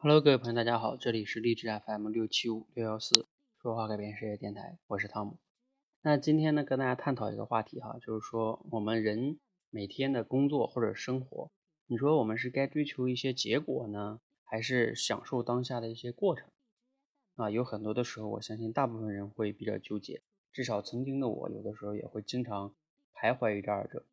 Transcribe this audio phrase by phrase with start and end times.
[0.00, 3.26] Hello，各位朋友，大家好，这里是励志 FM 六七五六幺四
[3.60, 5.38] 说话改变世界电台，我是汤姆。
[6.02, 9.40] 那今天呢，跟大家探讨一个话题哈，就是说我们人
[9.70, 11.50] 每天的工作或者生活，
[11.88, 16.48] 你说我们是该追求一些结果呢，还是享受当下的一些过程？
[17.34, 20.22] 啊，有很多的时候，我相信大部分人会比较纠结，
[20.52, 22.72] 至少曾经的我，有的时候也会经常
[23.12, 24.04] 徘徊于这二者。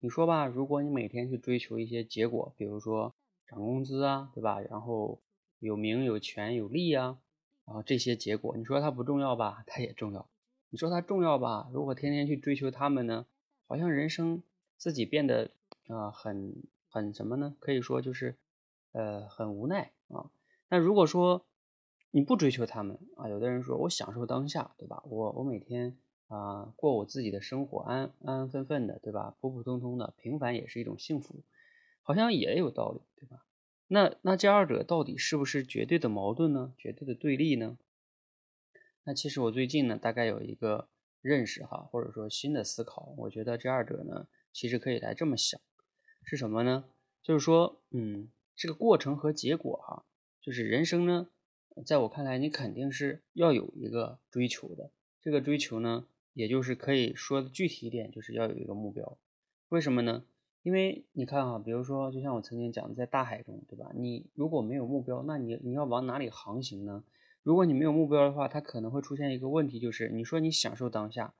[0.00, 3.14] 你说吧，如果你每天去追求一些结果，比如说
[3.48, 4.60] 涨工资啊，对吧？
[4.60, 5.18] 然后
[5.60, 7.18] 有名有权有利啊，
[7.64, 9.62] 然后这些结果，你说它不重要吧？
[9.66, 10.28] 它也重要。
[10.70, 11.70] 你说它重要吧？
[11.72, 13.26] 如果天天去追求他们呢，
[13.66, 14.42] 好像人生
[14.76, 15.50] 自己变得
[15.88, 16.54] 啊很
[16.88, 17.54] 很什么呢？
[17.60, 18.36] 可以说就是
[18.92, 20.30] 呃很无奈啊。
[20.68, 21.44] 那如果说
[22.10, 25.02] 你不追求他们啊，有的人说我享受当下，对吧？
[25.06, 25.98] 我我每天
[26.28, 29.36] 啊过我自己的生活，安安安分分的，对吧？
[29.40, 31.42] 普普通通的，平凡也是一种幸福，
[32.02, 33.44] 好像也有道理，对吧？
[33.92, 36.72] 那那这二者到底是不是绝对的矛盾呢？
[36.78, 37.76] 绝对的对立呢？
[39.02, 40.88] 那其实我最近呢，大概有一个
[41.20, 45.60] 认识哈，或者说新的思考，我觉得这二者呢，其实可以来这么想，
[46.22, 46.84] 是什么呢？
[47.20, 50.04] 就是说，嗯，这个过程和结果哈，
[50.40, 51.28] 就是人生呢，
[51.84, 54.92] 在我看来，你肯定是要有一个追求的。
[55.20, 59.18] 这个追求呢，也就是可以说具体一点，就是要有一个目标。
[59.68, 60.24] 为什么呢？
[60.62, 63.90] 因为你看哈，比如说，就像我曾经讲的，在大海中，对吧？
[63.94, 67.02] 你如果没有目标，那你你要往哪里航行呢？
[67.42, 71.34] 如果你没有目标的话，它可能会出现一个问题，就是你说你享受当下，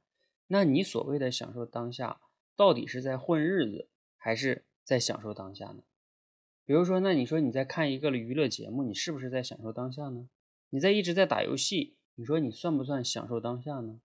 [0.47, 2.21] 那你所谓的享受当下，
[2.57, 5.83] 到底是在混日子，还是在享受当下呢？
[6.65, 10.29] 比如说，那你说你在看一个娱乐节目，你是不是在享受当下呢？
[10.71, 14.01] 你在一直在打游戏，你说你算不算享受当下呢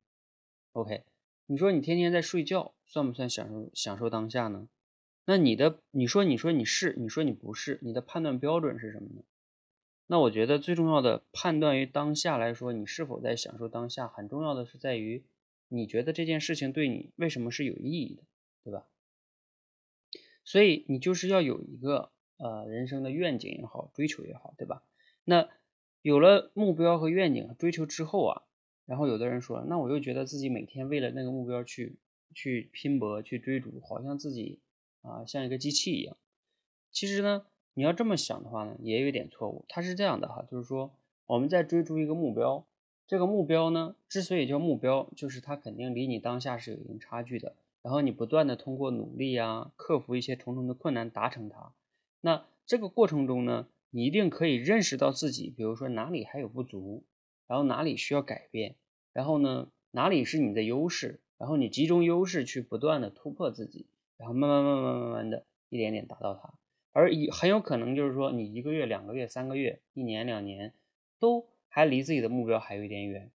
[0.74, 1.04] ？OK，
[1.46, 4.68] 你说你天天在睡觉，算不算享受享受当下呢？
[5.28, 9.24] 那你的，你说，你说你是，你说你不是，你的判断标准是什么呢？
[10.06, 15.24] 那我觉得最重要的判断于当下来说，你是否在享受当下，很重要的是在于，
[15.68, 18.24] 你觉得这件事情对你为什么是有意义的，
[18.64, 18.86] 对吧？
[20.44, 24.84] 所以你就是要有一个呃人生的愿景也好，追求也好，对吧？
[25.24, 25.50] 那
[26.04, 28.44] 有了目标和愿景追求之后啊，
[28.86, 31.98] 然后有的人说，那我又觉得自己每天为了那个目标去
[32.36, 34.60] 去拼搏去追逐，好像自己。
[35.06, 36.18] 啊，像一个机器一样。
[36.92, 39.66] 其实呢，你要这么想的话呢，也有点错误。
[39.68, 40.92] 它是这样的哈，就是说
[41.28, 42.66] 我们在追逐一个目标，
[43.08, 47.56] 这个目标呢，之所以叫目标，就是它肯定离你当下是有一定差距的。
[47.82, 51.72] 然后你不断的通过努力啊，克服一些重重的困难达成它。
[52.22, 57.04] 那这个过程中呢，你一定可以认识到自己，比如说哪里还有不足，
[57.46, 58.76] 然后哪里需要改变，
[59.14, 63.86] 然后呢，哪里是你的优势，然后你集中优势去不断的突破自己。
[64.18, 66.54] 然后慢慢慢慢慢慢的一点点达到它，
[66.92, 70.74] 而以很有可能就是说你一个月、两个月、三个月、一年、两年，
[71.20, 73.32] 都还离自己的目标还有一点远。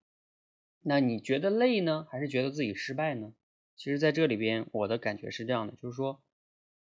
[0.83, 3.35] 那你觉得累呢，还是觉得自己失败呢？
[3.77, 6.23] 其实，在这里边，我的感觉是这样的，就是说，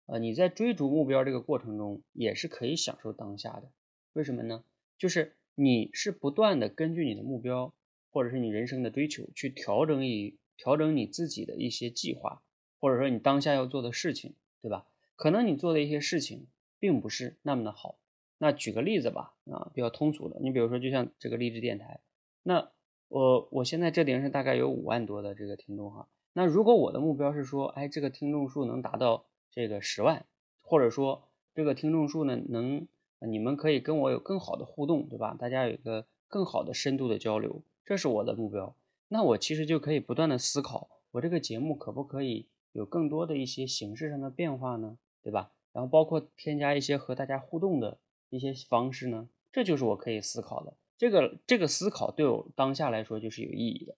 [0.05, 3.71] 呃，你在追逐目标这个过程中，也是可以享受当下的。
[4.13, 4.63] 为什么呢？
[4.97, 7.73] 就是你是不断的根据你的目标，
[8.11, 12.41] 或者是你人生的追求，去调整以调整你自己的一些计划。
[12.79, 14.85] 或者说你当下要做的事情，对吧？
[15.15, 16.47] 可能你做的一些事情
[16.79, 17.97] 并不是那么的好。
[18.37, 21.99] 那举个例子吧，啊，比较通俗的，你比如说就像这个励志电台，
[22.43, 22.69] 那
[23.09, 26.07] 我我现在这里是大概有五万多的这个听众哈。
[26.31, 30.25] 那如果我的目标是说，哎，这个听众数能达到这个十万，
[30.61, 32.87] 或者说这个听众数呢能，
[33.19, 35.35] 你们可以跟我有更好的互动，对吧？
[35.37, 38.73] 大家有一个更好的深度的交流，这是我的目标。
[39.09, 42.47] 那我其实就可以不断的思考，我这个节目可不可以？
[42.71, 45.51] 有更多的一些形式上的变化呢，对吧？
[45.71, 47.99] 然后包括添加一些和大家互动的
[48.29, 50.73] 一些方式呢，这就是我可以思考的。
[50.97, 53.95] 这个这个思考对我当下来说就是有意义的。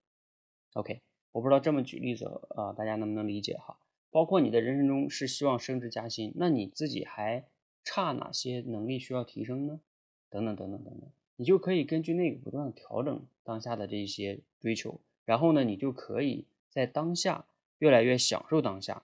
[0.73, 3.77] OK，我不知道这么举例子啊，大家能不能理解哈？
[4.11, 7.45] 包括你的人生中是希望升职加薪，那你自己还
[7.83, 9.79] 差哪些能力需要提升呢？
[10.29, 17.45] 等等等等等等，你就可以根据那个不断调整当下的这些追求，然后呢，你就可以在当下。
[17.81, 19.01] 越来越享受当下，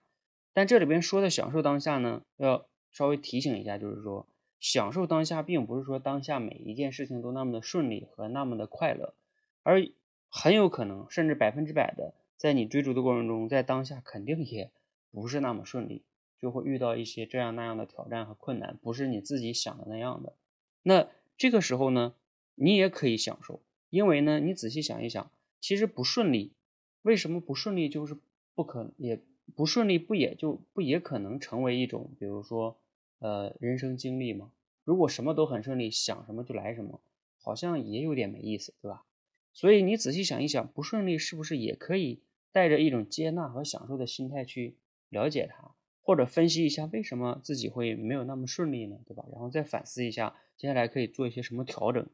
[0.54, 4.28] 但这里边说的享受当下呢，要稍微提醒一下，就是说
[4.60, 9.16] 享受当下，并不是说当下每一件事情都那么的顺利和那么的快乐，
[9.64, 9.90] 而
[10.30, 14.70] 很有可能甚至百分之百的，在你追逐的过程中，在当下肯定也
[15.12, 16.04] 不是那么顺利，
[16.40, 20.36] 就会遇到一些这样那样的挑战和困难，不是你自己想的那样的。
[20.84, 22.14] 那这个时候呢，
[22.54, 23.60] 你也可以享受，
[23.90, 26.54] 因为呢，你仔细想一想，其实不顺利，
[27.02, 27.90] 为什么不顺利？
[27.90, 28.16] 就是。
[28.58, 29.22] 不可也
[29.56, 32.80] 不顺利，不也就不也可能成为一种，比如说，
[33.20, 34.52] 呃，人生经历吗？
[34.84, 37.00] 如果什么都很顺利，想什么就来什么，
[37.40, 39.06] 好像也有点没意思，对吧？
[39.54, 44.76] 所以你仔细想一想，不顺利是不是也可以带着一种接纳和享受的心态去
[45.10, 48.98] 了解它，或者分析一下为什么自己会没有那么顺利呢？
[49.06, 49.24] 对吧？
[49.32, 52.10] 然后再反思一下，接下来可以做一些什么调整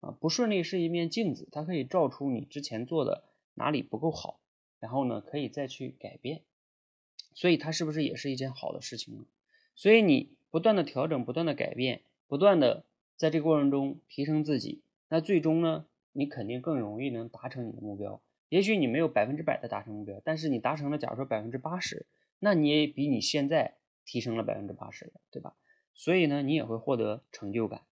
[0.00, 0.10] 啊？
[0.10, 3.22] 不顺利是一面镜子，它可以照出你之前做的
[3.54, 4.40] 哪里不够好，
[4.80, 6.42] 然后呢，可以再去改变。
[7.34, 9.24] 所以它是不是也是一件好的事情呢？
[9.74, 12.84] 所以你不断的调整，不断的改变，不断的
[13.16, 18.22] 在这个过程中提升自己，那最终呢，你肯定更容易能达成你的目标。
[18.48, 22.06] 也许你没有百分之百的达成目标，但是你达成了，假如说百分之八十，
[22.38, 23.74] 那你也比你现在
[24.04, 25.54] 提升了百分之八十对吧？
[25.94, 27.82] 所以呢，你也会获得成就感。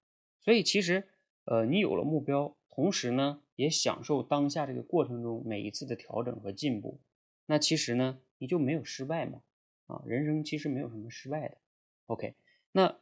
[0.40, 1.08] 所以其实，
[1.44, 6.98] 呃，你有了目标，同时呢，也享受当下这个过程中每一次的调整和进步。
[7.46, 9.42] 那其实呢，你就没有失败嘛？
[9.86, 11.58] 啊，人生其实没有什么失败的。
[12.06, 12.34] OK，
[12.72, 12.96] 那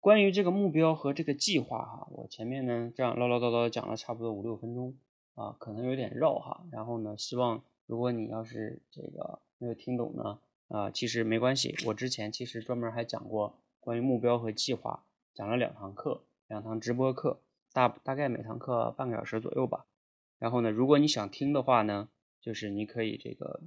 [0.00, 4.96] 关于这个目标和这个计划哈，我前面呢这样唠唠叨叨讲了差不多五六分钟
[5.34, 6.66] 啊，可能有点绕哈。
[6.72, 17.40] 然后呢，希望如果你要是这个没有听懂呢，啊，其实没关系，我之前其实专门还讲过关于目标和计划，讲了两堂课，两堂直播课，
[17.72, 19.86] 大大概每堂课半个小时左右吧。
[20.38, 22.08] 然后呢，如果你想听的话呢。
[22.44, 23.62] 就是你可以这个，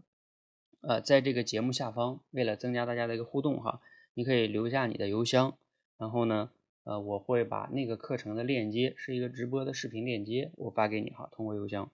[0.82, 3.82] 呃，在这个节目下方，为了增加大家的一个互动哈，
[4.14, 5.58] 你可以留下你的邮箱，
[5.98, 6.52] 然后呢，
[6.84, 11.90] 呃，我会把那个课程的链接是一个直播的视频链接，我发给你哈，通过邮箱。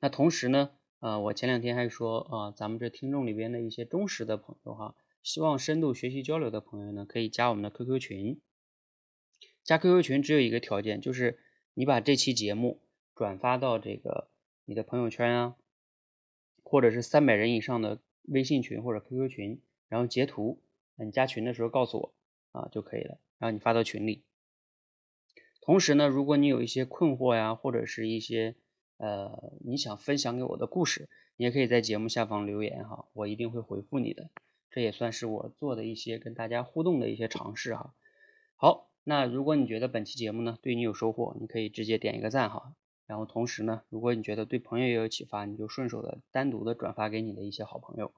[0.00, 8.38] 那同时呢，呃，我前两天还说啊，咱们这听众里边的一些忠实的朋友哈，希望深度学习交流的朋友呢，可以加我们的 QQ 群。
[9.64, 11.38] 加 QQ 群只有一个条件，就是
[11.74, 12.80] 你把这期节目
[13.14, 14.28] 转发到这个。
[14.64, 15.56] 你的朋友圈啊，
[16.62, 20.62] 或者是三百人以上的微信群或者 QQ 群，然后截图，
[20.94, 22.14] 你加群的时候告诉我
[22.52, 24.22] 啊就可以了，然后你发到群里。
[25.60, 28.54] 同时呢，如果你有一些困惑呀，或者是一些
[28.98, 34.30] 呃你想分享给我的故事，你也可以在节目下方留言哈，我一定会回复你的。
[34.70, 37.92] 这也算是我做的一些跟大家互动的一些尝试哈。
[38.54, 42.74] 好，那如果你觉得本期节目呢对你有收获，你可以直接点一个赞哈。
[43.06, 48.12] 然后同时呢，如果你觉得对朋友也有启发，你就顺手的单独的转发给你的一些好朋友。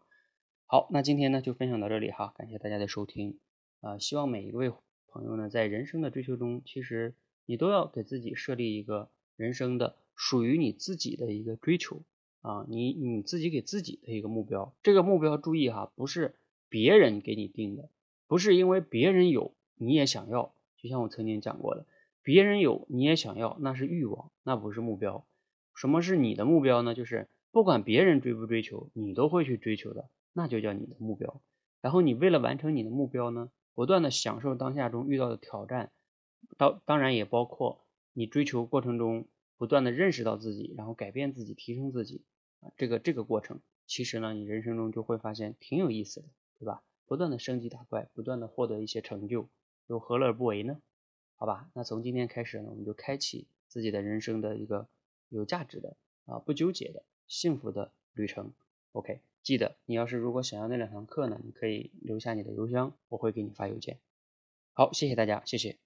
[0.67, 3.39] 好，那今天呢就分享到这里哈，感谢大家的收听
[3.81, 3.99] 啊！
[3.99, 4.73] 希望每一位
[5.09, 7.15] 朋友呢，在人生的追求中，其实
[7.45, 12.03] 你都要给自己设立一个人生的属于你自己的一个追求
[12.41, 14.75] 啊，你你自己给自己的一个目标。
[14.83, 16.37] 这个目标注意哈，不是
[16.69, 17.91] 别人给你定的，
[18.29, 20.54] 不是因为别人有你也想要，
[20.85, 21.87] 就像我曾经讲过的。
[22.23, 25.27] 别人有你也想要，那是欲望，那不是目标。
[25.75, 26.95] 什么是你的目标呢？
[26.95, 31.41] 就是不管别人追不追求，你都会去追求的，那就叫你的目标。
[31.81, 35.91] 然后你为了完成你的目标呢，不断的享受当下中遇到的挑战，
[36.59, 39.27] 当当然也包括你追求过程中
[39.57, 42.25] 不断的认识到自己，然后改变自己，提升自己
[42.61, 46.29] 啊，这个这个过程，其实呢，你人生中就会发现挺有意思的，
[46.59, 46.83] 对吧？
[47.07, 49.49] 不断的升级打怪，不断的获得一些成就，
[49.87, 50.81] 又何乐而不为呢？
[51.37, 54.89] 好吧，那从今天开始呢，我们就开启自己的人生的一个
[55.29, 55.97] 有价值的
[56.27, 58.53] 啊，不纠结的幸福的旅程。
[58.93, 63.99] OK，记得你要是如果想要那两堂课呢，你可以留下你的邮箱，我会给你发邮件。
[64.73, 65.77] 好，谢谢大家，谢谢。